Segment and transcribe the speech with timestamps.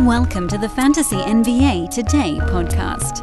[0.00, 3.22] Welcome to the Fantasy NBA Today podcast.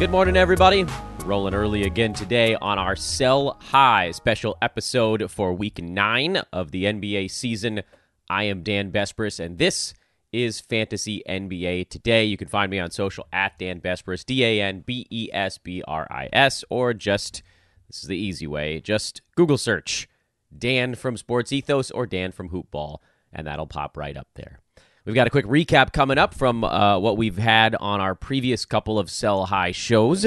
[0.00, 0.84] Good morning, everybody.
[1.24, 6.84] Rolling early again today on our Sell High special episode for week nine of the
[6.84, 7.82] NBA season.
[8.28, 9.94] I am Dan Besbris, and this
[10.32, 12.24] is Fantasy NBA Today.
[12.24, 15.58] You can find me on social at Dan Besbris, D A N B E S
[15.58, 17.42] B R I S, or just,
[17.90, 20.08] this is the easy way, just Google search
[20.56, 22.98] Dan from Sports Ethos or Dan from Hoopball,
[23.32, 24.60] and that'll pop right up there.
[25.04, 28.64] We've got a quick recap coming up from uh, what we've had on our previous
[28.64, 30.24] couple of Sell High shows,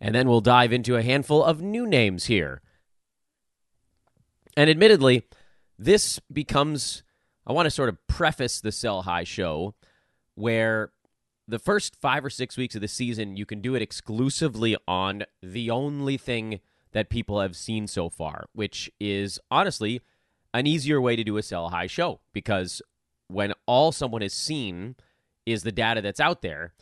[0.00, 2.62] and then we'll dive into a handful of new names here.
[4.56, 5.22] And admittedly,
[5.78, 7.04] this becomes,
[7.46, 9.76] I want to sort of preface the Sell High show
[10.34, 10.90] where
[11.46, 15.22] the first five or six weeks of the season, you can do it exclusively on
[15.40, 16.58] the only thing
[16.92, 20.00] that people have seen so far, which is honestly
[20.54, 22.82] an easier way to do a sell high show because
[23.28, 24.96] when all someone has seen
[25.46, 26.72] is the data that's out there,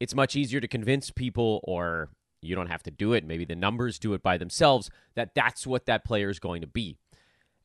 [0.00, 2.10] it's much easier to convince people, or
[2.42, 3.24] you don't have to do it.
[3.24, 6.66] Maybe the numbers do it by themselves, that that's what that player is going to
[6.66, 6.96] be.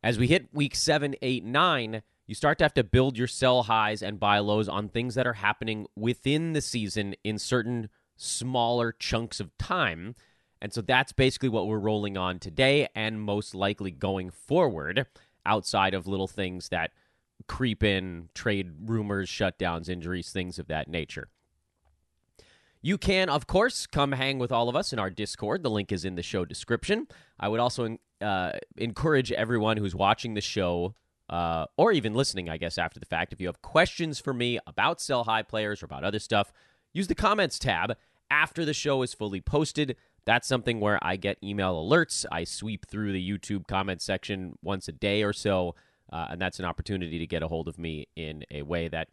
[0.01, 3.63] As we hit week seven, eight, nine, you start to have to build your sell
[3.63, 8.93] highs and buy lows on things that are happening within the season in certain smaller
[8.97, 10.15] chunks of time.
[10.61, 15.05] And so that's basically what we're rolling on today and most likely going forward
[15.45, 16.91] outside of little things that
[17.47, 21.29] creep in trade rumors, shutdowns, injuries, things of that nature.
[22.81, 25.63] You can, of course, come hang with all of us in our Discord.
[25.63, 27.07] The link is in the show description.
[27.39, 30.95] I would also uh, encourage everyone who's watching the show
[31.29, 34.59] uh, or even listening, I guess, after the fact, if you have questions for me
[34.65, 36.51] about sell high players or about other stuff,
[36.93, 37.95] use the comments tab
[38.31, 39.95] after the show is fully posted.
[40.29, 42.25] That's something where I get email alerts.
[42.31, 45.75] I sweep through the YouTube comment section once a day or so
[46.11, 49.09] uh, and that's an opportunity to get a hold of me in a way that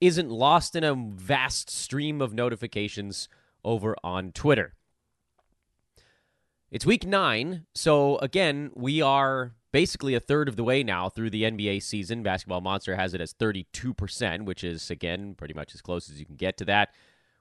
[0.00, 3.28] isn't lost in a vast stream of notifications
[3.64, 4.74] over on Twitter.
[6.70, 11.30] It's week nine, so again, we are basically a third of the way now through
[11.30, 12.22] the NBA season.
[12.22, 16.26] Basketball Monster has it as 32%, which is, again, pretty much as close as you
[16.26, 16.90] can get to that.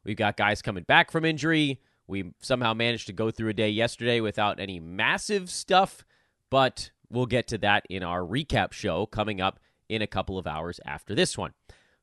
[0.03, 1.81] We've got guys coming back from injury.
[2.07, 6.05] We somehow managed to go through a day yesterday without any massive stuff,
[6.49, 10.47] but We'll get to that in our recap show coming up in a couple of
[10.47, 11.53] hours after this one.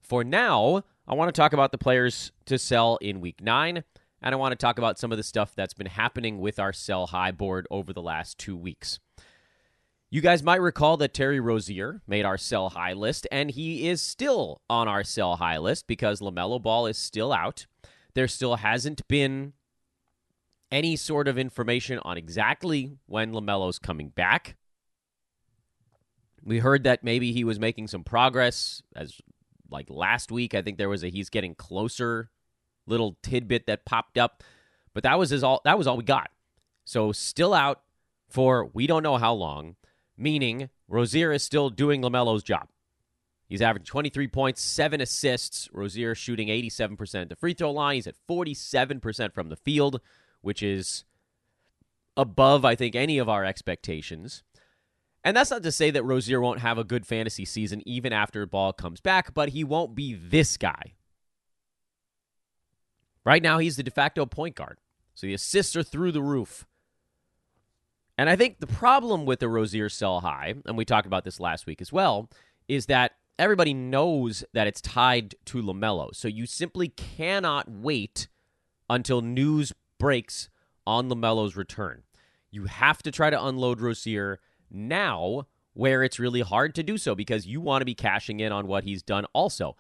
[0.01, 3.85] For now, I want to talk about the players to sell in week nine,
[4.23, 6.73] and I want to talk about some of the stuff that's been happening with our
[6.73, 8.99] sell high board over the last two weeks.
[10.11, 14.01] You guys might recall that Terry Rozier made our sell high list, and he is
[14.01, 17.67] still on our sell high list because LaMelo Ball is still out.
[18.15, 19.55] There still hasn't been
[20.71, 24.57] any sort of information on exactly when LaMelo's coming back.
[26.43, 29.21] We heard that maybe he was making some progress as
[29.71, 30.55] like last week.
[30.55, 32.31] I think there was a he's getting closer
[32.87, 34.43] little tidbit that popped up,
[34.93, 36.31] but that was his all that was all we got.
[36.85, 37.81] So still out
[38.29, 39.77] for we don't know how long,
[40.17, 42.69] meaning Rozier is still doing LaMelo's job.
[43.47, 45.69] He's averaging 23 points, 7 assists.
[45.73, 47.97] Rozier shooting 87% at the free throw line.
[47.97, 50.01] He's at 47% from the field,
[50.45, 51.05] which is
[52.17, 54.43] above I think any of our expectations.
[55.25, 58.45] And that's not to say that Rozier won't have a good fantasy season even after
[58.47, 60.93] Ball comes back, but he won't be this guy.
[63.25, 64.79] Right now, he's the de facto point guard.
[65.15, 66.67] So the assists are through the roof.
[68.19, 71.41] And I think the problem with the Rozier sell high, and we talked about this
[71.41, 72.29] last week as well,
[72.69, 76.15] is that everybody knows that it's tied to LaMelo.
[76.15, 78.29] So you simply cannot wait
[78.89, 80.49] until news breaks
[80.87, 82.03] on LaMelo's return.
[82.51, 84.41] You have to try to unload Rozier
[84.71, 88.53] now where it's really hard to do so because you want to be cashing in
[88.53, 89.77] on what he's done also.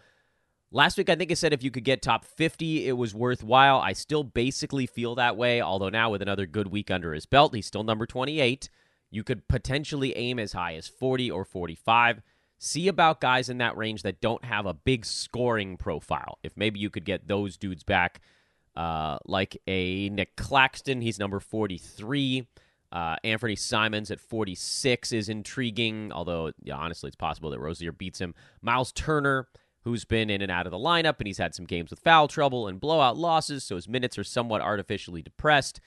[0.72, 3.78] Last week, I think I said if you could get top 50, it was worthwhile.
[3.78, 7.54] I still basically feel that way, although now with another good week under his belt,
[7.54, 8.68] he's still number 28.
[9.08, 12.22] You could potentially aim as high as 40 or 45.
[12.58, 16.38] See about guys in that range that don't have a big scoring profile.
[16.42, 18.20] If maybe you could get those dudes back,
[18.76, 22.46] uh, like a Nick Claxton, he's number 43.
[22.90, 28.20] Uh, Anthony Simons at 46 is intriguing, although yeah, honestly, it's possible that Rozier beats
[28.20, 28.34] him.
[28.62, 29.48] Miles Turner,
[29.82, 32.28] who's been in and out of the lineup, and he's had some games with foul
[32.28, 35.80] trouble and blowout losses, so his minutes are somewhat artificially depressed.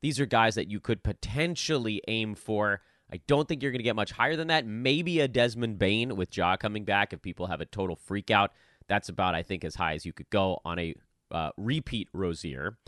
[0.00, 2.82] These are guys that you could potentially aim for.
[3.12, 4.66] I don't think you're going to get much higher than that.
[4.66, 8.52] Maybe a Desmond Bane with Ja coming back if people have a total freak out.
[8.86, 10.94] That's about, I think, as high as you could go on a
[11.30, 12.78] uh, repeat Rozier.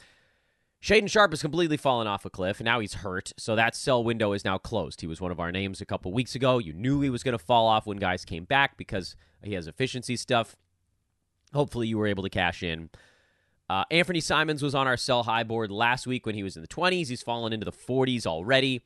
[0.83, 4.03] Shaedon Sharpe has completely fallen off a cliff, and now he's hurt, so that sell
[4.03, 5.03] window is now closed.
[5.03, 6.59] He was one of our names a couple weeks ago.
[6.59, 9.67] You knew he was going to fall off when guys came back because he has
[9.67, 10.57] efficiency stuff.
[11.53, 12.89] Hopefully, you were able to cash in.
[13.69, 16.63] Uh, Anthony Simons was on our sell high board last week when he was in
[16.63, 17.09] the 20s.
[17.09, 18.83] He's fallen into the 40s already.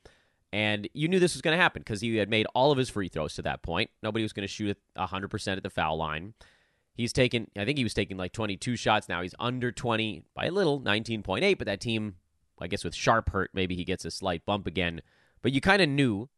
[0.53, 2.91] And you knew this was going to happen because he had made all of his
[2.91, 3.91] free throws to that point.
[4.03, 6.35] Nobody was going to shoot 100% at the foul line.
[6.94, 9.08] He's taken, I think he was taking like 22 shots.
[9.08, 11.58] Now he's under 20 by a little, 19.8.
[11.58, 12.17] But that team,
[12.61, 15.02] I guess with Sharpe hurt, maybe he gets a slight bump again.
[15.43, 16.29] But you kind of knew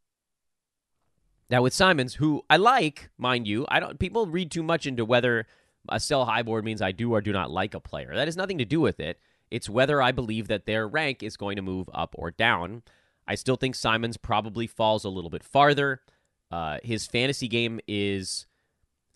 [1.49, 3.99] that with Simons, who I like, mind you, I don't.
[3.99, 5.47] People read too much into whether
[5.89, 8.13] a sell high board means I do or do not like a player.
[8.15, 9.21] That has nothing to do with it.
[9.51, 12.83] It's whether I believe that their rank is going to move up or down.
[13.29, 16.01] I still think Simons probably falls a little bit farther.
[16.51, 18.47] Uh, his fantasy game is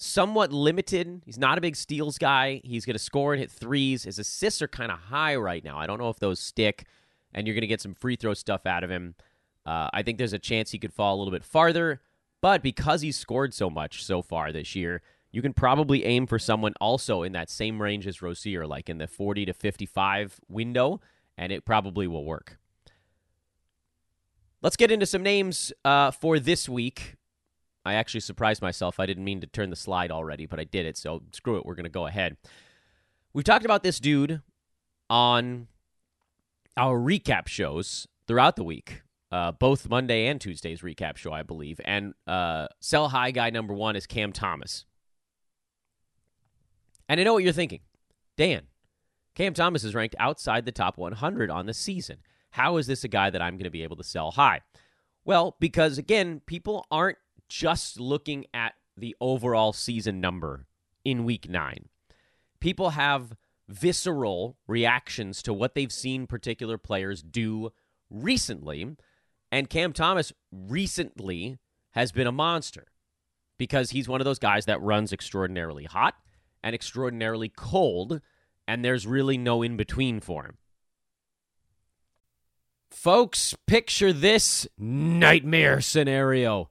[0.00, 1.20] somewhat limited.
[1.26, 2.62] He's not a big steals guy.
[2.64, 4.04] He's going to score and hit threes.
[4.04, 5.78] His assists are kind of high right now.
[5.78, 6.86] I don't know if those stick,
[7.34, 9.14] and you're going to get some free throw stuff out of him.
[9.66, 12.00] Uh, I think there's a chance he could fall a little bit farther,
[12.40, 15.02] but because he's scored so much so far this year,
[15.32, 18.96] you can probably aim for someone also in that same range as Rozier, like in
[18.96, 21.02] the 40 to 55 window,
[21.36, 22.56] and it probably will work.
[24.62, 27.16] Let's get into some names uh, for this week.
[27.84, 29.00] I actually surprised myself.
[29.00, 30.96] I didn't mean to turn the slide already, but I did it.
[30.96, 31.64] So screw it.
[31.64, 32.36] We're going to go ahead.
[33.32, 34.42] We've talked about this dude
[35.08, 35.68] on
[36.76, 41.80] our recap shows throughout the week, uh, both Monday and Tuesday's recap show, I believe.
[41.84, 44.84] And uh, sell high guy number one is Cam Thomas.
[47.08, 47.80] And I know what you're thinking.
[48.36, 48.62] Dan,
[49.34, 52.18] Cam Thomas is ranked outside the top 100 on the season.
[52.52, 54.60] How is this a guy that I'm going to be able to sell high?
[55.24, 57.18] Well, because again, people aren't
[57.50, 60.66] just looking at the overall season number
[61.04, 61.88] in week nine.
[62.60, 63.34] People have
[63.68, 67.70] visceral reactions to what they've seen particular players do
[68.08, 68.96] recently.
[69.52, 71.58] And Cam Thomas recently
[71.92, 72.86] has been a monster
[73.58, 76.14] because he's one of those guys that runs extraordinarily hot
[76.62, 78.20] and extraordinarily cold,
[78.68, 80.58] and there's really no in between for him.
[82.90, 86.70] Folks, picture this nightmare scenario.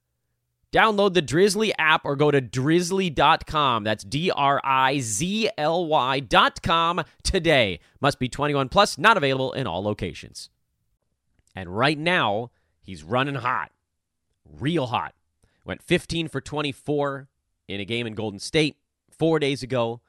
[0.71, 3.83] Download the Drizly app or go to drizly.com.
[3.83, 7.79] That's D R I Z L Y.com today.
[7.99, 10.49] Must be 21 plus, not available in all locations.
[11.53, 12.51] And right now,
[12.81, 13.71] he's running hot.
[14.45, 15.13] Real hot.
[15.65, 17.27] Went 15 for 24
[17.67, 18.77] in a game in Golden State
[19.09, 20.01] four days ago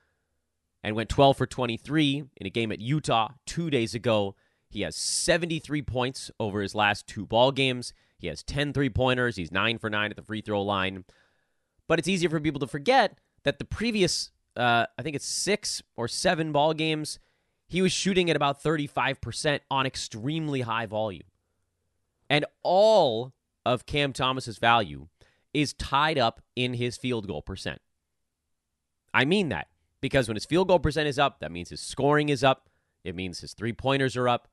[0.82, 4.34] and went 12 for 23 in a game at Utah two days ago.
[4.68, 7.92] He has 73 points over his last two ball games.
[8.22, 9.34] He has 10 three pointers.
[9.34, 11.04] He's 9 for 9 at the free throw line.
[11.88, 15.82] But it's easier for people to forget that the previous, uh, I think it's six
[15.96, 17.18] or seven ball games,
[17.68, 21.26] he was shooting at about 35% on extremely high volume.
[22.30, 23.32] And all
[23.66, 25.08] of Cam Thomas's value
[25.52, 27.80] is tied up in his field goal percent.
[29.12, 29.66] I mean that
[30.00, 32.70] because when his field goal percent is up, that means his scoring is up,
[33.02, 34.46] it means his three pointers are up,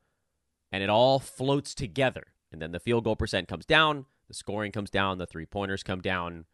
[0.72, 2.34] and it all floats together.
[2.52, 5.84] And then the field goal percent comes down, the scoring comes down, the three pointers
[5.84, 6.46] come down,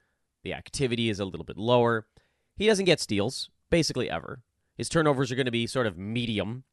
[0.44, 2.06] the activity is a little bit lower.
[2.58, 4.42] He doesn't get steals, basically ever.
[4.78, 6.64] His turnovers are going to be sort of medium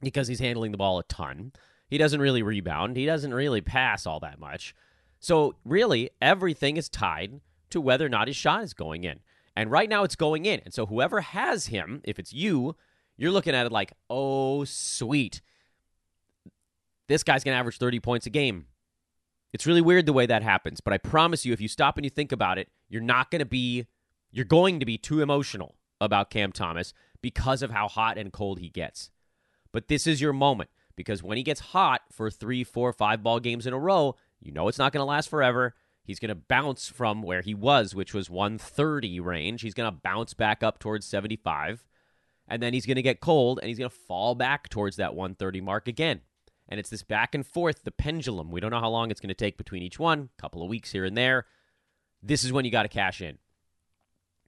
[0.00, 1.52] because he's handling the ball a ton.
[1.88, 4.74] He doesn't really rebound, he doesn't really pass all that much.
[5.20, 9.20] So, really, everything is tied to whether or not his shot is going in.
[9.56, 10.60] And right now it's going in.
[10.64, 12.76] And so, whoever has him, if it's you,
[13.16, 15.40] you're looking at it like, oh, sweet
[17.08, 18.66] this guy's going to average 30 points a game.
[19.52, 22.04] It's really weird the way that happens, but I promise you, if you stop and
[22.04, 23.86] you think about it, you're not going to be,
[24.32, 26.92] you're going to be too emotional about Cam Thomas
[27.22, 29.10] because of how hot and cold he gets.
[29.72, 33.40] But this is your moment because when he gets hot for three, four, five ball
[33.40, 35.74] games in a row, you know it's not going to last forever.
[36.04, 39.62] He's going to bounce from where he was, which was 130 range.
[39.62, 41.84] He's going to bounce back up towards 75.
[42.46, 45.14] And then he's going to get cold and he's going to fall back towards that
[45.14, 46.20] 130 mark again.
[46.68, 48.50] And it's this back and forth, the pendulum.
[48.50, 50.68] We don't know how long it's going to take between each one, a couple of
[50.68, 51.46] weeks here and there.
[52.22, 53.38] This is when you got to cash in.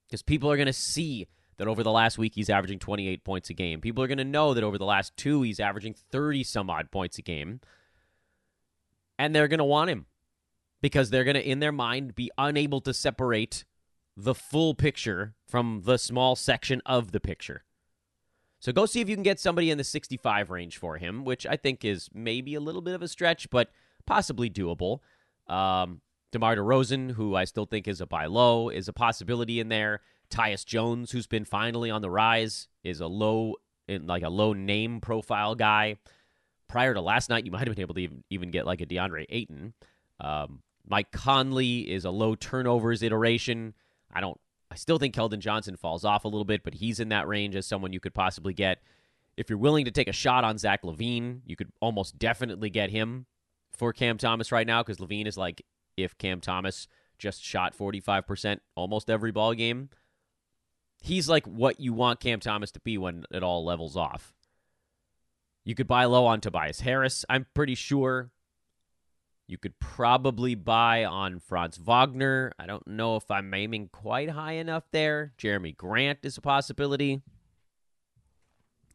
[0.06, 1.26] Because people are going to see
[1.58, 3.80] that over the last week he's averaging 28 points a game.
[3.80, 6.90] People are going to know that over the last two he's averaging 30 some odd
[6.90, 7.61] points a game.
[9.18, 10.06] And they're going to want him
[10.80, 13.64] because they're going to, in their mind, be unable to separate
[14.16, 17.64] the full picture from the small section of the picture.
[18.58, 21.46] So go see if you can get somebody in the 65 range for him, which
[21.46, 23.70] I think is maybe a little bit of a stretch, but
[24.06, 25.00] possibly doable.
[25.46, 26.00] Um,
[26.32, 30.00] DeMar DeRozan, who I still think is a buy low, is a possibility in there.
[30.30, 33.54] Tyus Jones, who's been finally on the rise, is a low,
[33.86, 35.96] in like a low name profile guy.
[36.68, 38.86] Prior to last night, you might have been able to even, even get like a
[38.86, 39.75] DeAndre Ayton.
[40.18, 43.75] Um, Mike Conley is a low turnovers iteration.
[44.12, 44.40] I don't.
[44.70, 47.54] I still think Keldon Johnson falls off a little bit, but he's in that range
[47.54, 48.82] as someone you could possibly get.
[49.37, 52.90] If you're willing to take a shot on Zach LaVine, you could almost definitely get
[52.90, 53.26] him
[53.70, 55.62] for Cam Thomas right now because LaVine is like
[55.96, 59.88] if Cam Thomas just shot 45% almost every ball game
[61.02, 64.35] he's like what you want Cam Thomas to be when it all levels off.
[65.64, 68.30] You could buy low on Tobias Harris, I'm pretty sure.
[69.48, 72.52] You could probably buy on Franz Wagner.
[72.58, 75.32] I don't know if I'm aiming quite high enough there.
[75.38, 77.22] Jerami Grant is a possibility.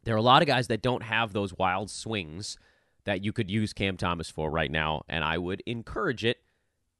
[0.04, 2.58] There are a lot of guys that don't have those wild swings
[3.04, 6.38] that you could use Cam Thomas for right now, and I would encourage it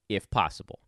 [0.09, 0.80] if possible.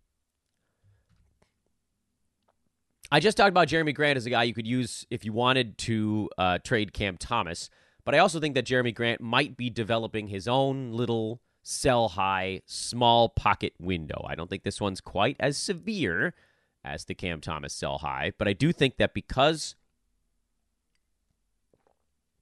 [3.13, 5.77] I just talked about Jerami Grant as a guy you could use if you wanted
[5.79, 7.69] to uh, trade Cam Thomas,
[8.05, 12.61] but I also think that Jerami Grant might be developing his own little sell high,
[12.67, 14.25] small pocket window.
[14.29, 16.35] I don't think this one's quite as severe
[16.85, 19.75] as the Cam Thomas sell high, but I do think that because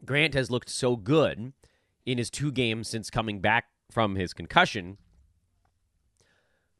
[0.05, 1.55] Grant has looked so good
[2.05, 4.99] in his two games since coming back from his concussion,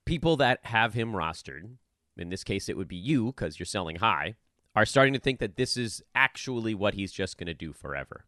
[0.05, 1.77] people that have him rostered
[2.17, 4.35] in this case it would be you because you're selling high,
[4.75, 8.25] are starting to think that this is actually what he's just going to do forever.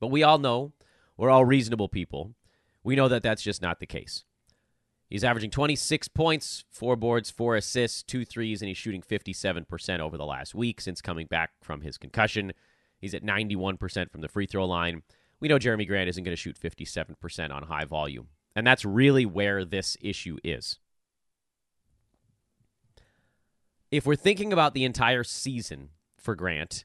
[0.00, 0.72] But we all know,
[1.16, 2.34] we're all reasonable people.
[2.82, 4.24] We know that that's just not the case.
[5.08, 10.16] He's averaging 26 points, four boards, four assists, two threes, and he's shooting 57% over
[10.16, 12.52] the last week since coming back from his concussion.
[12.98, 15.02] He's at 91% from the free throw line.
[15.40, 18.28] We know Jerami Grant isn't going to shoot 57% on high volume.
[18.56, 20.78] And that's really where this issue is.
[23.96, 26.84] if we're thinking about the entire season for Grant,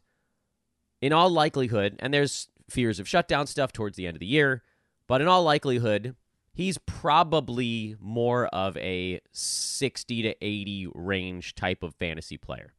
[1.02, 4.64] in all likelihood, and there's fears of shutdown stuff towards the end of the year,
[5.08, 6.16] but in all likelihood,
[6.54, 12.74] he's probably more of a 60 to 80 range type of fantasy player.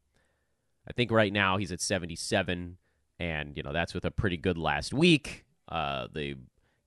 [0.88, 2.76] I think right now he's at 77,
[3.18, 5.44] and you know that's with a pretty good last week.
[5.68, 6.36] Uh, the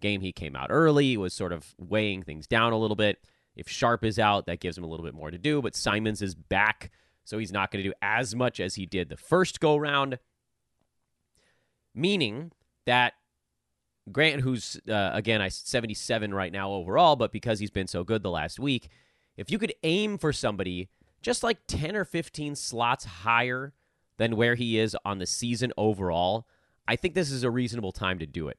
[0.01, 3.19] game he came out early was sort of weighing things down a little bit.
[3.55, 6.21] If Sharpe is out, that gives him a little bit more to do, but Simons
[6.21, 6.91] is back
[7.25, 10.19] so he's not going to do as much as he did the first go round.
[11.95, 12.51] Meaning
[12.85, 13.13] that
[14.11, 18.23] Grant, who's uh, again I 77 right now overall, but because he's been so good
[18.23, 18.89] the last week,
[19.37, 20.89] if you could aim for somebody
[21.21, 23.73] just like 10 or 15 slots higher
[24.17, 26.45] than where he is on the season overall,
[26.87, 28.57] I think this is a reasonable time to do it.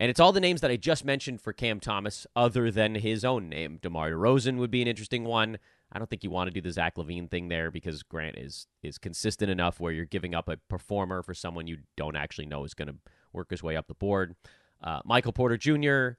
[0.00, 3.24] And it's all the names that I just mentioned for Cam Thomas, other than his
[3.24, 3.78] own name.
[3.82, 5.58] DeMar DeRozan would be an interesting one.
[5.90, 8.66] I don't think you want to do the Zach LaVine thing there because Grant is
[8.82, 12.64] is consistent enough where you're giving up a performer for someone you don't actually know
[12.64, 12.96] is going to
[13.32, 14.34] work his way up the board.
[14.82, 16.18] Uh, Michael Porter Jr.,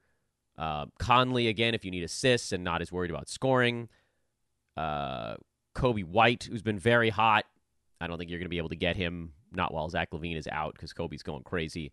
[0.58, 3.88] uh, Conley again if you need assists and not as worried about scoring.
[4.76, 5.36] Uh,
[5.74, 7.44] Coby White, who's been very hot.
[8.00, 10.36] I don't think you're going to be able to get him not while Zach LaVine
[10.36, 11.92] is out because Coby's going crazy.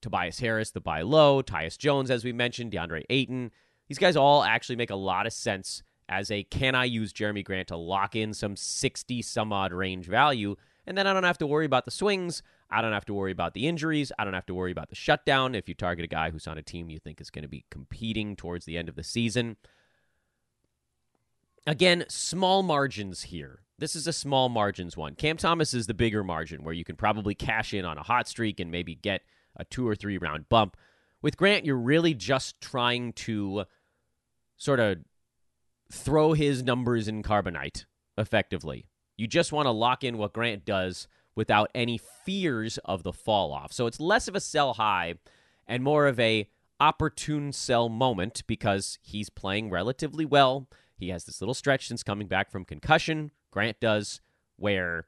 [0.00, 1.42] Tobias Harris, the buy low.
[1.42, 2.72] Tyus Jones, as we mentioned.
[2.72, 3.50] DeAndre Ayton.
[3.88, 7.44] These guys all actually make a lot of sense as a can I use Jerami
[7.44, 10.56] Grant to lock in some 60 some odd range value?
[10.86, 12.42] And then I don't have to worry about the swings.
[12.70, 14.12] I don't have to worry about the injuries.
[14.18, 16.58] I don't have to worry about the shutdown if you target a guy who's on
[16.58, 19.56] a team you think is going to be competing towards the end of the season.
[21.66, 23.60] Again, small margins here.
[23.78, 25.14] This is a small margins one.
[25.14, 28.26] Cam Thomas is the bigger margin where you can probably cash in on a hot
[28.28, 29.22] streak and maybe get
[29.56, 30.76] a two or three round bump.
[31.22, 33.64] With Grant, you're really just trying to
[34.56, 34.98] sort of
[35.92, 37.84] throw his numbers in carbonite
[38.16, 38.86] effectively.
[39.16, 43.52] You just want to lock in what Grant does without any fears of the fall
[43.52, 43.72] off.
[43.72, 45.14] So it's less of a sell high
[45.66, 46.48] and more of a
[46.80, 50.68] opportune sell moment because he's playing relatively well.
[50.96, 53.30] He has this little stretch since coming back from concussion.
[53.50, 54.20] Grant does,
[54.56, 55.06] where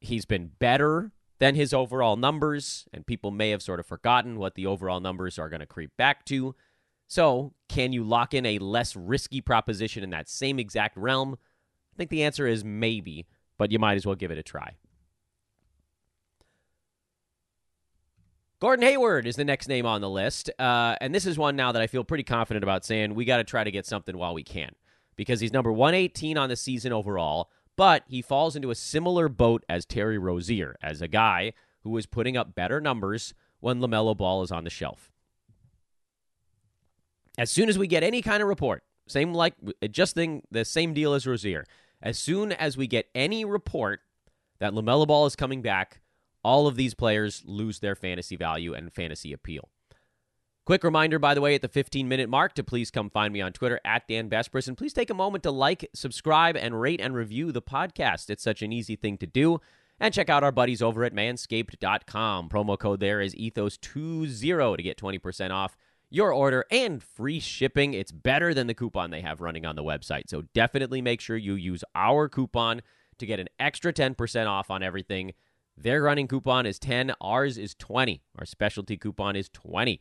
[0.00, 4.54] he's been better than his overall numbers, and people may have sort of forgotten what
[4.54, 6.54] the overall numbers are going to creep back to.
[7.08, 11.36] So, can you lock in a less risky proposition in that same exact realm?
[11.92, 13.26] I think the answer is maybe,
[13.58, 14.76] but you might as well give it a try.
[18.62, 20.48] Gordon Hayward is the next name on the list.
[20.56, 23.38] Uh, and this is one now that I feel pretty confident about saying we got
[23.38, 24.70] to try to get something while we can
[25.16, 29.64] because he's number 118 on the season overall, but he falls into a similar boat
[29.68, 34.44] as Terry Rozier, as a guy who is putting up better numbers when LaMelo Ball
[34.44, 35.10] is on the shelf.
[37.36, 39.54] As soon as we get any kind of report, same like
[39.90, 41.64] just thing, the same deal as Rozier.
[42.00, 44.02] As soon as we get any report
[44.60, 45.98] that LaMelo Ball is coming back,
[46.42, 49.68] all of these players lose their fantasy value and fantasy appeal.
[50.64, 53.40] Quick reminder, by the way, at the 15 minute mark to please come find me
[53.40, 54.68] on Twitter at Dan Besbris.
[54.68, 58.30] And please take a moment to like, subscribe, and rate and review the podcast.
[58.30, 59.60] It's such an easy thing to do.
[59.98, 62.48] And check out our buddies over at manscaped.com.
[62.48, 65.76] Promo code there is ethos20 to get 20% off
[66.10, 67.94] your order and free shipping.
[67.94, 70.28] It's better than the coupon they have running on the website.
[70.28, 72.82] So definitely make sure you use our coupon
[73.18, 75.32] to get an extra 10% off on everything.
[75.76, 78.22] Their running coupon is 10, ours is 20.
[78.38, 80.00] Our specialty coupon is 20.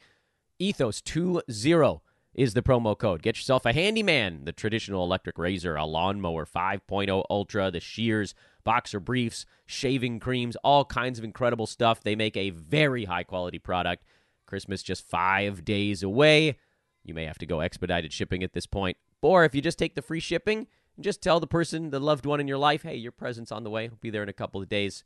[0.59, 2.01] Ethos20
[2.33, 3.21] is the promo code.
[3.21, 8.99] Get yourself a handyman, the traditional electric razor, a lawnmower 5.0 Ultra, the shears, boxer
[8.99, 12.01] briefs, shaving creams, all kinds of incredible stuff.
[12.01, 14.03] They make a very high quality product.
[14.45, 16.57] Christmas just five days away.
[17.03, 18.97] You may have to go expedited shipping at this point.
[19.21, 20.67] Or if you just take the free shipping,
[20.99, 23.69] just tell the person, the loved one in your life, hey, your present's on the
[23.69, 23.85] way.
[23.85, 25.03] I'll be there in a couple of days.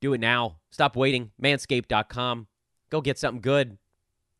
[0.00, 0.58] Do it now.
[0.70, 1.32] Stop waiting.
[1.42, 2.46] Manscaped.com.
[2.90, 3.78] Go get something good.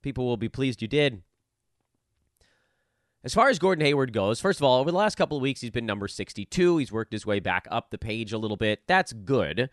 [0.02, 1.22] People will be pleased you did.
[3.24, 5.60] As far as Gordon Hayward goes, first of all, over the last couple of weeks,
[5.60, 6.78] he's been number 62.
[6.78, 8.82] He's worked his way back up the page a little bit.
[8.86, 9.70] That's good.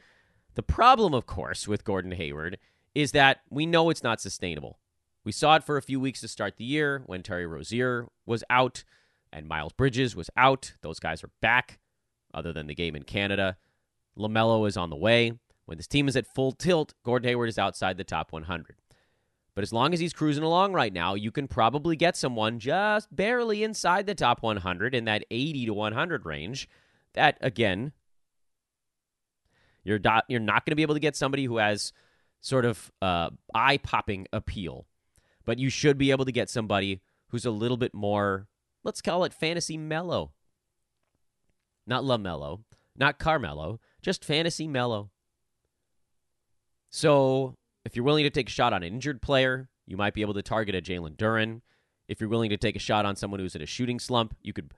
[0.56, 2.58] The problem, of course, with Gordon Hayward
[2.96, 4.80] is that we know it's not sustainable.
[5.24, 8.44] We saw it for a few weeks to start the year when Terry Rozier was
[8.50, 8.84] out
[9.32, 10.74] and Miles Bridges was out.
[10.82, 11.80] Those guys are back,
[12.34, 13.58] other than the game in Canada.
[14.18, 15.34] LaMelo is on the way.
[15.66, 18.76] When this team is at full tilt, Gordon Hayward is outside the top 100.
[19.56, 23.16] But as long as he's cruising along right now, you can probably get someone just
[23.16, 26.70] barely inside the top 100 in that 80 to 100 range.
[27.14, 27.94] That, again,
[29.84, 31.94] you're not, you're not going to be able to get somebody who has
[32.42, 34.86] sort of uh, eye popping appeal,
[35.46, 38.48] but you should be able to get somebody who's a little bit more,
[38.84, 40.34] let's call it fantasy mellow.
[41.88, 42.64] Not LaMelo,
[42.98, 45.12] not Carmelo, just fantasy mellow.
[46.96, 50.22] So if you're willing to take a shot on an injured player, you might be
[50.22, 51.60] able to target a Jalen Duren.
[52.08, 54.54] If you're willing to take a shot on someone who's in a shooting slump, you
[54.54, 54.72] could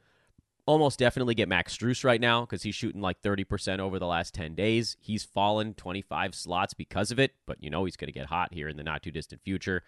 [0.65, 4.33] almost definitely get Max Strus right now because he's shooting like 30% over the last
[4.33, 4.97] 10 days.
[4.99, 8.51] He's fallen 25 slots because of it, but you know he's going to get hot
[8.51, 9.83] here in the not too distant future.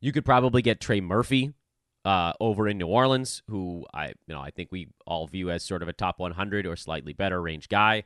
[0.00, 1.52] You could probably get Trey Murphy
[2.04, 5.64] uh, over in New Orleans, who I you know I think we all view as
[5.64, 8.04] sort of a top 100 or slightly better range guy.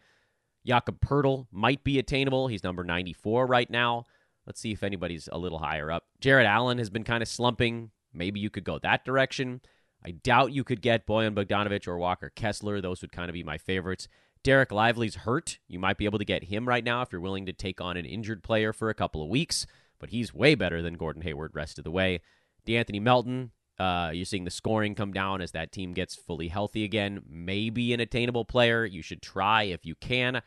[0.67, 2.49] Jakob Poeltl might be attainable.
[2.49, 4.07] He's number 94 right now.
[4.47, 6.05] Let's see if anybody's a little higher up.
[6.21, 7.91] Jarrett Allen has been kind of slumping.
[8.13, 9.61] Maybe you could go that direction.
[10.05, 12.81] I doubt you could get Bojan Bogdanovic or Walker Kessler.
[12.81, 14.09] Those would kind of be my favorites.
[14.43, 15.59] Dereck Lively's hurt.
[15.69, 17.97] You might be able to get him right now if you're willing to take on
[17.97, 19.67] an injured player for a couple of weeks,
[19.99, 22.21] but he's way better than Gordon Hayward rest of the way.
[22.67, 26.85] De'Anthony Melton, uh, you're seeing the scoring come down as that team gets fully healthy
[26.85, 27.23] again.
[27.27, 28.85] Maybe an attainable player.
[28.85, 30.43] You should try if you can.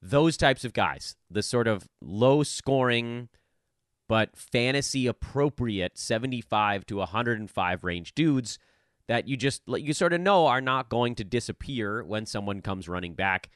[0.00, 3.28] Those types of guys, the sort of low scoring
[4.08, 8.58] but fantasy appropriate 75 to 105 range dudes
[9.06, 12.88] that you just you sort of know are not going to disappear when someone comes
[12.88, 13.50] running back.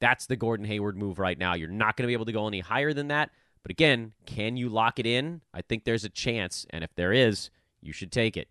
[0.00, 1.54] That's the Gordon Hayward move right now.
[1.54, 3.30] You're not going to be able to go any higher than that.
[3.62, 5.40] But again, can you lock it in?
[5.52, 7.50] I think there's a chance, and if there is,
[7.82, 8.48] you should take it.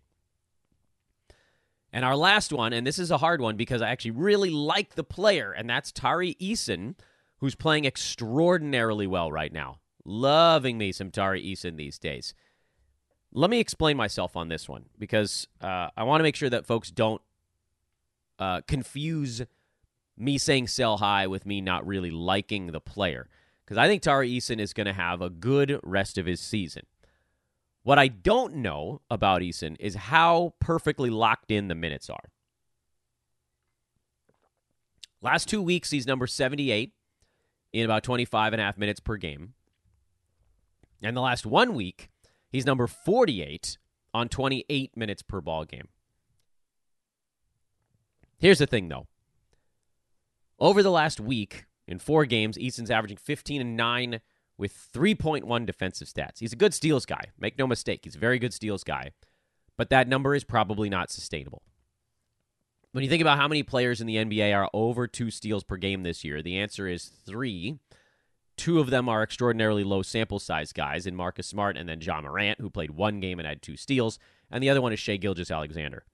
[1.92, 4.94] And our last one, and this is a hard one because I actually really like
[4.94, 6.94] the player, and that's Tari Eason,
[7.38, 9.78] who's playing extraordinarily well right now.
[10.04, 12.32] Loving me some Tari Eason these days.
[13.32, 16.66] Let me explain myself on this one because uh, I want to make sure that
[16.66, 17.20] folks don't
[18.38, 19.42] uh, confuse
[20.16, 23.28] me saying sell high with me not really liking the player.
[23.64, 26.86] Because I think Tari Eason is going to have a good rest of his season.
[27.82, 32.30] What I don't know about Eason is how perfectly locked in the minutes are.
[35.22, 36.92] Last two weeks, he's number 78
[37.72, 39.54] in about 25 and a half minutes per game.
[41.02, 42.10] And the last one week,
[42.50, 43.78] He's number 48
[44.12, 45.88] on 28 minutes per ball game.
[48.38, 49.06] Here's the thing, though.
[50.58, 54.20] Over the last week, in four games, Eason's averaging 15 and 9
[54.60, 56.38] with 3.1 defensive stats.
[56.38, 57.24] He's a good steals guy.
[57.38, 58.00] Make no mistake.
[58.04, 59.12] He's a very good steals guy.
[59.78, 61.62] But that number is probably not sustainable.
[62.92, 65.76] When you think about how many players in the NBA are over two steals per
[65.76, 67.78] game this year, the answer is three.
[68.58, 72.20] Two of them are extraordinarily low sample size guys in Marcus Smart and then Ja
[72.20, 74.18] Morant, who played one game and had two steals.
[74.50, 76.04] And the other one is Shai Gilgeous-Alexander.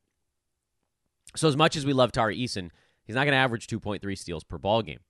[1.34, 2.70] So, as much as we love Tari Eason,
[3.04, 5.00] he's not going to average 2.3 steals per ball game.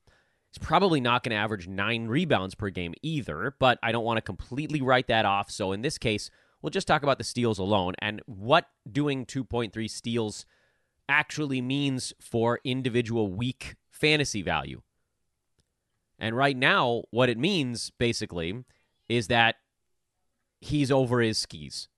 [0.56, 4.16] He's probably not going to average nine rebounds per game either, but I don't want
[4.16, 5.50] to completely write that off.
[5.50, 6.30] So, in this case,
[6.62, 10.46] we'll just talk about the steals alone and what doing 2.3 steals
[11.10, 14.80] actually means for individual week fantasy value.
[16.18, 18.64] And right now, what it means basically
[19.10, 19.56] is that
[20.62, 21.88] he's over his skis.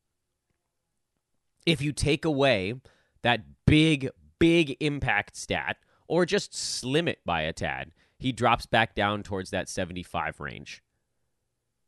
[1.65, 2.75] If you take away
[3.23, 4.09] that big,
[4.41, 5.77] big impact stat
[6.09, 10.83] or just slim it by a tad, he drops back down towards that 75 range.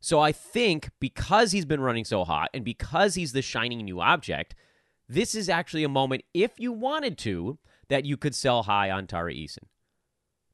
[0.01, 4.01] So I think because he's been running so hot and because he's the shining new
[4.01, 4.55] object,
[5.09, 9.07] this is actually a moment, if you wanted to, that you could sell high on
[9.07, 9.65] Tari Eason.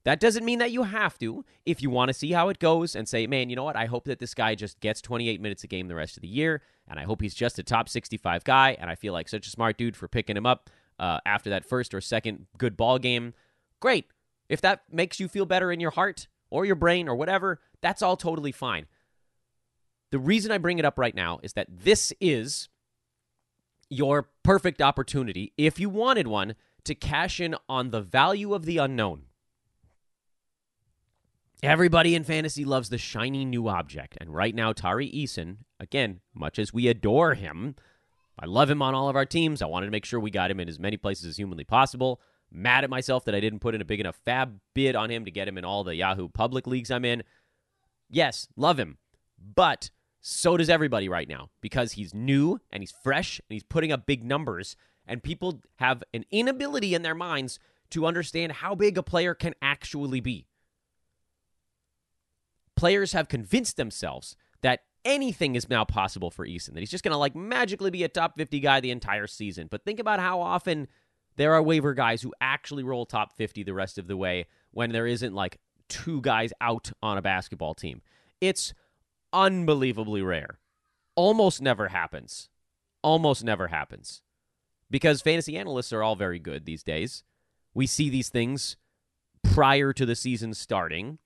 [0.04, 1.44] That doesn't mean that you have to.
[1.64, 3.76] If you want to see how it goes and say, man, you know what?
[3.76, 6.28] I hope that this guy just gets 28 minutes a game the rest of the
[6.28, 9.46] year, and I hope he's just a top 65 guy, and I feel like such
[9.46, 12.98] a smart dude for picking him up uh, after that first or second good ball
[12.98, 13.34] game.
[13.80, 14.06] Great.
[14.48, 18.02] If that makes you feel better in your heart or your brain or whatever, that's
[18.02, 18.86] all totally fine.
[20.10, 22.68] The reason I bring it up right now is that this is
[23.88, 26.54] your perfect opportunity, if you wanted one,
[26.84, 29.22] to cash in on the value of the unknown.
[31.62, 36.58] Everybody in fantasy loves the shiny new object, and right now, Tari Eason, again, much
[36.58, 37.74] as we adore him,
[38.38, 39.62] I love him on all of our teams.
[39.62, 42.20] I wanted to make sure we got him in as many places as humanly possible.
[42.50, 45.24] Mad at myself that I didn't put in a big enough FAAB bid on him
[45.24, 47.22] to get him in all the Yahoo public leagues I'm in.
[48.08, 48.98] Yes, love him.
[49.38, 53.92] But so does everybody right now because he's new and he's fresh and he's putting
[53.92, 54.76] up big numbers.
[55.06, 57.58] And people have an inability in their minds
[57.90, 60.46] to understand how big a player can actually be.
[62.74, 67.12] Players have convinced themselves that anything is now possible for Eason, that he's just going
[67.12, 69.68] to like magically be a top 50 guy the entire season.
[69.70, 70.88] But think about how often
[71.36, 74.90] there are waiver guys who actually roll top 50 the rest of the way when
[74.92, 78.02] there isn't like two guys out on a basketball team.
[78.40, 78.74] It's
[79.32, 80.58] unbelievably rare.
[81.14, 82.48] Almost never happens.
[83.02, 84.22] Almost never happens.
[84.90, 87.22] Because fantasy analysts are all very good these days.
[87.74, 88.76] We see these things
[89.42, 91.18] prior to the season starting.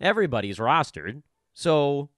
[0.00, 1.22] Everybody's rostered.
[1.52, 2.10] So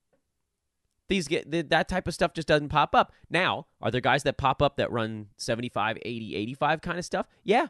[1.09, 3.13] these get that type of stuff just doesn't pop up.
[3.29, 7.27] Now, are there guys that pop up that run 75, 80, 85 kind of stuff?
[7.43, 7.69] Yeah.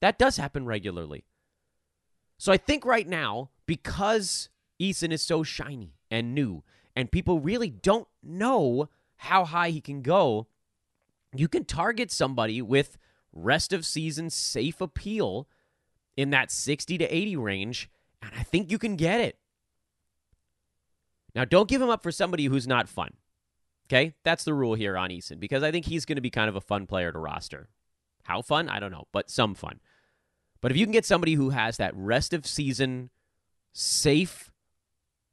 [0.00, 1.24] That does happen regularly.
[2.38, 6.62] So I think right now because Eason is so shiny and new,
[6.94, 10.48] and people really don't know how high he can go,
[11.34, 12.98] you can target somebody with
[13.32, 15.48] rest of season safe appeal
[16.16, 19.38] in that 60 to 80 range, and I think you can get it.
[21.34, 23.12] Now, don't give him up for somebody who's not fun.
[23.86, 24.14] Okay?
[24.24, 26.56] That's the rule here on Eason because I think he's going to be kind of
[26.56, 27.68] a fun player to roster.
[28.24, 28.68] How fun?
[28.68, 29.80] I don't know, but some fun.
[30.60, 33.10] But if you can get somebody who has that rest of season
[33.72, 34.52] safe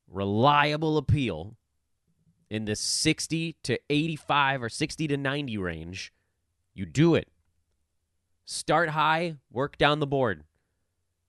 [0.07, 1.55] reliable appeal
[2.49, 6.13] in the 60 to 85 or 60 to 90 range,
[6.73, 7.27] you do it.
[8.45, 10.43] Start high, work down the board.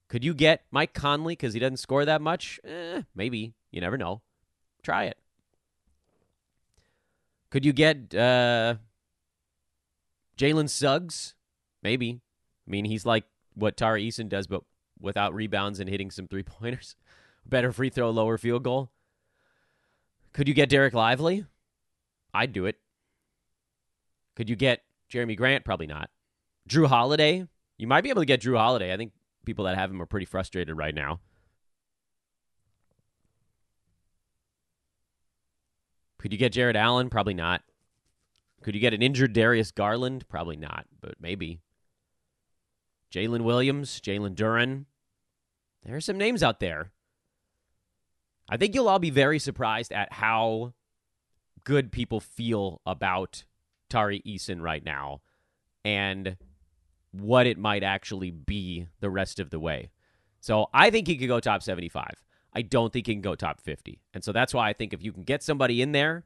[0.09, 2.59] Could you get Mike Conley because he doesn't score that much?
[2.65, 3.53] Eh, maybe.
[3.71, 4.23] You never know.
[4.83, 5.19] Try it.
[7.51, 8.77] Could you get uh,
[10.39, 11.35] Jalen Suggs?
[11.83, 12.21] Maybe.
[12.67, 14.63] I mean, he's like what Tari Eason does, but
[15.01, 16.95] without rebounds and hitting some three pointers
[17.47, 18.91] better free throw, lower field goal.
[20.33, 21.45] Could you get Dereck Lively?
[22.33, 22.77] I'd do it.
[24.37, 25.65] Could you get Jerami Grant?
[25.65, 26.11] Probably not.
[26.69, 27.49] Jrue Holiday?
[27.79, 28.93] You might be able to get Jrue Holiday.
[28.93, 29.13] I think
[29.45, 31.21] people that have him are pretty frustrated right now.
[36.21, 37.09] Could you get Jarrett Allen?
[37.09, 37.63] Probably not.
[38.63, 40.29] Could you get an injured Darius Garland?
[40.29, 41.61] Probably not, but maybe.
[43.11, 44.85] Jalen Williams, Jalen Duren.
[45.83, 46.93] There are some names out there.
[48.51, 50.75] I think you'll all be very surprised at how
[51.65, 53.45] good people feel about
[53.89, 55.23] Tari Eason right now
[55.87, 56.37] and
[57.13, 59.91] what it might actually be the rest of the way.
[60.43, 62.13] So I think he could go top 75.
[62.53, 64.01] I don't think he can go top 50.
[64.13, 66.25] And so that's why I think if you can get somebody in there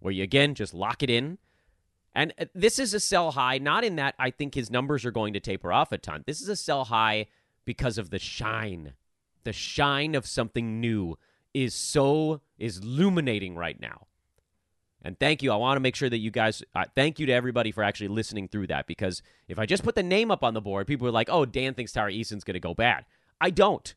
[0.00, 1.38] where you again just lock it in.
[2.14, 5.10] And uh, this is a sell high, not in that I think his numbers are
[5.10, 6.22] going to taper off a ton.
[6.26, 7.26] This is a sell high
[7.64, 8.92] because of the shine.
[9.42, 11.16] The shine of something new
[11.52, 14.06] is so is illuminating right now.
[15.02, 15.52] And thank you.
[15.52, 18.08] I want to make sure that you guys uh, thank you to everybody for actually
[18.08, 21.06] listening through that because if I just put the name up on the board, people
[21.06, 23.04] are like, "Oh, Dan thinks Tari Eason's going to go bad."
[23.40, 23.94] I don't.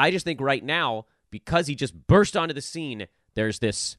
[0.00, 3.98] I just think right now because he just burst onto the scene, there's this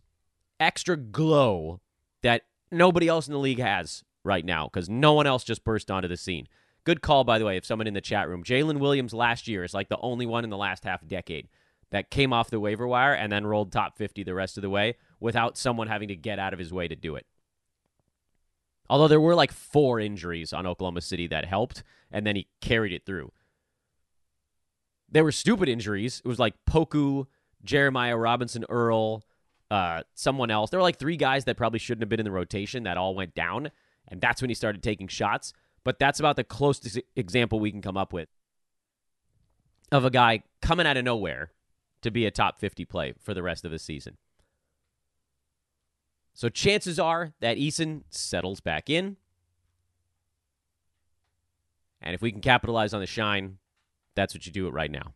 [0.60, 1.80] extra glow
[2.24, 5.92] that nobody else in the league has right now because no one else just burst
[5.92, 6.48] onto the scene.
[6.86, 8.44] Good call, by the way, if someone in the chat room.
[8.44, 11.48] Jalen Williams last year is like the only one in the last half decade
[11.92, 14.72] that came off the waiver wire and then rolled top 50 the rest of the
[14.72, 17.28] way without someone having to get out of his way to do it.
[18.90, 22.92] Although there were like four injuries on Oklahoma City that helped, and then he carried
[22.92, 23.32] it through.
[25.12, 26.22] There were stupid injuries.
[26.24, 27.28] It was like Poku,
[27.64, 29.24] Jeremiah Robinson Earl,
[29.70, 30.70] uh, someone else.
[30.70, 33.14] There were like three guys that probably shouldn't have been in the rotation that all
[33.14, 33.72] went down,
[34.08, 35.54] and that's when he started taking shots.
[35.84, 38.30] But that's about the closest example we can come up with
[39.92, 41.52] of a guy coming out of nowhere
[42.02, 44.18] to be a top 50 play for the rest of the season.
[46.34, 49.18] So chances are that Eason settles back in.
[52.02, 53.58] And if we can capitalize on the shine,
[54.16, 55.14] that's what you do it right now.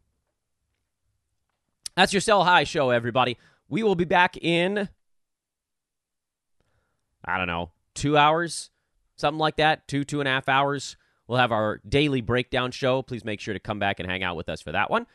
[1.96, 3.38] That's your sell high show, everybody.
[3.70, 4.90] We will be back in,
[7.24, 8.70] I don't know, two hours,
[9.16, 10.98] something like that, two, two and a half hours.
[11.28, 13.02] We'll have our daily breakdown show.
[13.02, 15.08] Please make sure to come back and hang out with us for that one.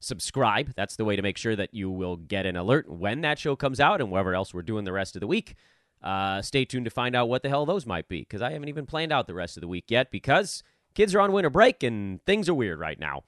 [0.00, 0.72] Subscribe.
[0.76, 3.56] That's the way to make sure that you will get an alert when that show
[3.56, 5.56] comes out and whatever else we're doing the rest of the week.
[6.00, 8.68] Uh, stay tuned to find out what the hell those might be because I haven't
[8.68, 10.62] even planned out the rest of the week yet because
[10.94, 13.22] kids are on winter break and things are weird right now.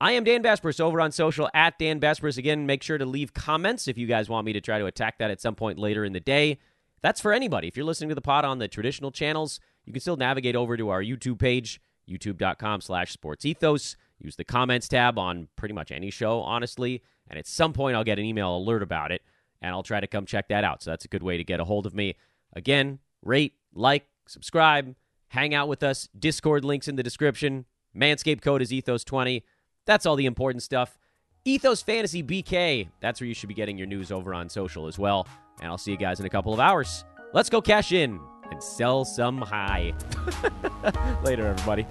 [0.00, 2.36] I am Dan Besbris over on social at Dan Besbris.
[2.36, 5.18] Again, make sure to leave comments if you guys want me to try to attack
[5.18, 6.58] that at some point later in the day.
[7.00, 7.68] That's for anybody.
[7.68, 10.76] If you're listening to the pod on the traditional channels, you can still navigate over
[10.76, 13.96] to our YouTube page, youtube.com slash sportsethos.
[14.18, 17.02] Use the comments tab on pretty much any show, honestly.
[17.28, 19.22] And at some point, I'll get an email alert about it,
[19.62, 20.82] and I'll try to come check that out.
[20.82, 22.16] So that's a good way to get a hold of me.
[22.54, 24.94] Again, rate, like, subscribe,
[25.28, 26.08] hang out with us.
[26.18, 27.66] Discord links in the description.
[27.96, 29.42] Manscaped code is Ethos20.
[29.86, 30.98] That's all the important stuff.
[31.44, 32.88] Ethos Fantasy BK.
[33.00, 35.28] That's where you should be getting your news over on social as well.
[35.60, 37.04] And I'll see you guys in a couple of hours.
[37.32, 38.18] Let's go cash in
[38.50, 39.92] and sell some high.
[41.24, 41.86] Later, everybody.